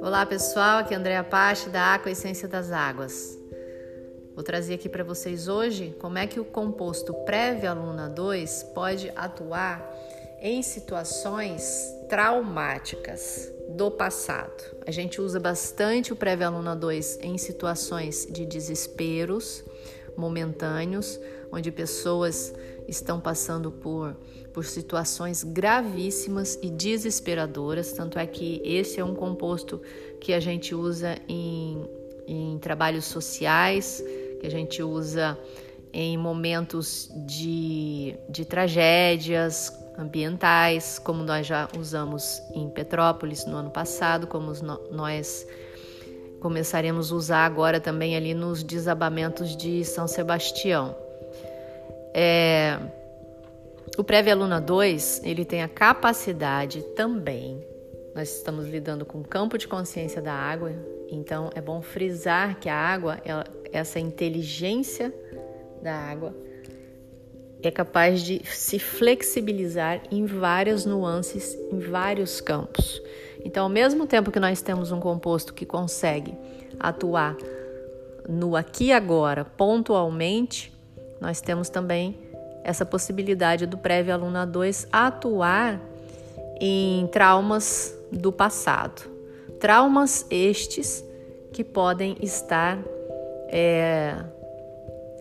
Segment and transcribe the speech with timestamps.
[0.00, 3.38] Olá pessoal, aqui é Andréa Pache da Aqua Essência das Águas.
[4.34, 9.94] Vou trazer aqui para vocês hoje como é que o composto Pré-Aluna 2 pode atuar
[10.40, 14.64] em situações traumáticas do passado.
[14.86, 19.62] A gente usa bastante o Pré-Aluna 2 em situações de desesperos
[20.18, 21.18] momentâneos,
[21.52, 22.52] onde pessoas
[22.88, 24.16] estão passando por,
[24.52, 27.92] por situações gravíssimas e desesperadoras.
[27.92, 29.80] Tanto é que esse é um composto
[30.20, 31.88] que a gente usa em,
[32.26, 34.02] em trabalhos sociais,
[34.40, 35.38] que a gente usa
[35.92, 44.26] em momentos de, de tragédias ambientais, como nós já usamos em Petrópolis no ano passado,
[44.26, 44.52] como
[44.90, 45.46] nós
[46.40, 50.96] começaremos a usar agora também ali nos desabamentos de São Sebastião.
[52.14, 52.78] É,
[53.96, 57.64] o Prévia Luna 2, ele tem a capacidade também,
[58.14, 60.72] nós estamos lidando com o campo de consciência da água,
[61.10, 65.14] então é bom frisar que a água, ela, essa inteligência
[65.82, 66.34] da água,
[67.62, 73.02] é capaz de se flexibilizar em várias nuances, em vários campos.
[73.44, 76.36] Então, ao mesmo tempo que nós temos um composto que consegue
[76.78, 77.36] atuar
[78.28, 80.72] no aqui e agora, pontualmente,
[81.20, 82.16] nós temos também
[82.62, 85.80] essa possibilidade do Prévio Aluna 2 atuar
[86.60, 89.02] em traumas do passado.
[89.58, 91.04] Traumas estes
[91.52, 92.78] que podem estar
[93.48, 94.14] é,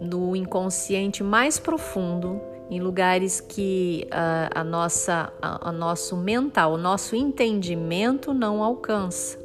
[0.00, 6.78] no inconsciente mais profundo, em lugares que a, a nossa, a, a nosso mental, o
[6.78, 9.38] nosso entendimento não alcança.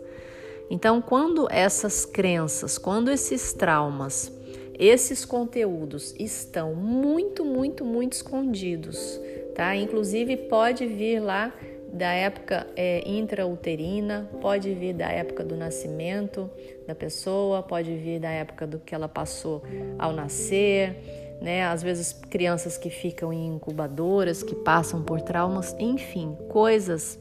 [0.69, 4.31] Então, quando essas crenças, quando esses traumas,
[4.77, 9.19] esses conteúdos estão muito, muito, muito escondidos,
[9.55, 9.75] tá?
[9.75, 11.53] Inclusive pode vir lá
[11.93, 16.49] da época é, intrauterina, pode vir da época do nascimento
[16.87, 19.61] da pessoa, pode vir da época do que ela passou
[19.99, 21.63] ao nascer, né?
[21.65, 27.19] Às vezes crianças que ficam em incubadoras, que passam por traumas, enfim, coisas,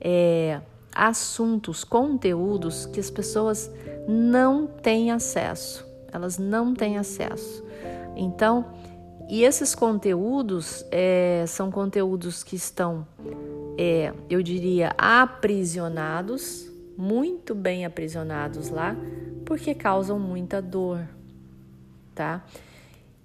[0.00, 0.60] é,
[0.94, 3.68] assuntos, conteúdos que as pessoas
[4.06, 7.64] não têm acesso, elas não têm acesso.
[8.14, 8.64] Então,
[9.28, 13.06] e esses conteúdos é, são conteúdos que estão
[13.78, 18.96] é, eu diria, aprisionados, muito bem aprisionados lá,
[19.46, 21.08] porque causam muita dor,
[22.12, 22.44] tá?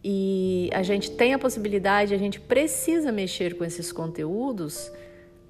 [0.03, 4.91] E a gente tem a possibilidade, a gente precisa mexer com esses conteúdos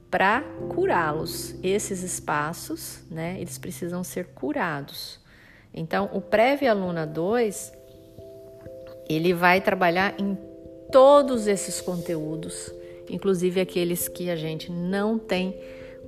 [0.10, 1.56] para curá-los.
[1.62, 5.20] Esses espaços, né, eles precisam ser curados.
[5.74, 7.74] Então, o Prévia Aluna 2,
[9.10, 10.38] ele vai trabalhar em
[10.92, 12.72] todos esses conteúdos
[13.10, 15.56] inclusive aqueles que a gente não tem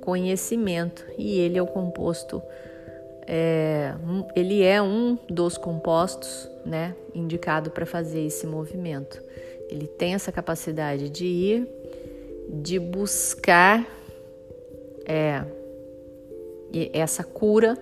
[0.00, 2.42] conhecimento, e ele é o composto,
[3.26, 3.92] é,
[4.34, 9.20] ele é um dos compostos né, indicado para fazer esse movimento.
[9.68, 11.68] Ele tem essa capacidade de ir,
[12.48, 13.84] de buscar
[15.04, 15.44] é,
[16.92, 17.76] essa cura,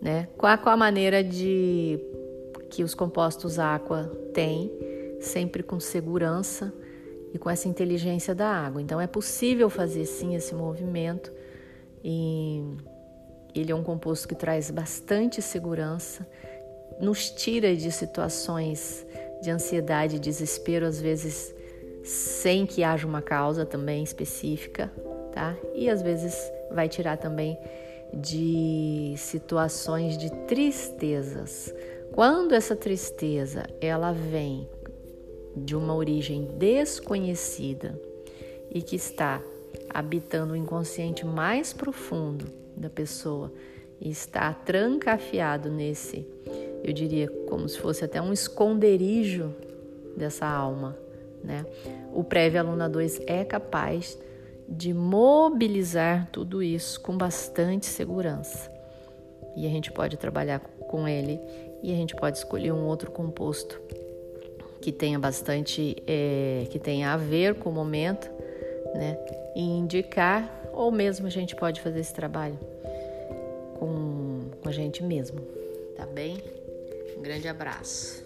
[0.00, 1.98] né, com a, com a maneira de
[2.70, 4.70] que os compostos aqua têm,
[5.20, 6.72] sempre com segurança
[7.34, 8.80] e com essa inteligência da água.
[8.80, 11.32] Então é possível fazer sim esse movimento
[12.02, 12.62] e
[13.54, 16.26] ele é um composto que traz bastante segurança,
[17.00, 19.06] nos tira de situações
[19.42, 21.54] de ansiedade e desespero, às vezes
[22.04, 24.90] sem que haja uma causa também específica,
[25.32, 25.56] tá?
[25.74, 26.34] E às vezes
[26.70, 27.58] vai tirar também
[28.12, 31.72] de situações de tristezas.
[32.12, 34.68] Quando essa tristeza ela vem
[35.56, 37.98] de uma origem desconhecida
[38.70, 39.40] e que está
[39.88, 43.52] habitando o inconsciente mais profundo da pessoa
[44.00, 46.26] e está trancafiado nesse,
[46.82, 49.54] eu diria, como se fosse até um esconderijo
[50.16, 50.96] dessa alma,
[51.42, 51.64] né?
[52.12, 54.18] O Prévio Aluna 2 é capaz
[54.68, 58.70] de mobilizar tudo isso com bastante segurança.
[59.56, 61.40] E a gente pode trabalhar com ele
[61.82, 63.80] e a gente pode escolher um outro composto
[64.80, 68.30] que tenha bastante, é, que tenha a ver com o momento,
[68.94, 69.18] né?
[69.54, 72.58] E indicar, ou mesmo a gente pode fazer esse trabalho
[73.78, 75.40] com, com a gente mesmo,
[75.96, 76.38] tá bem?
[77.16, 78.24] Um grande abraço.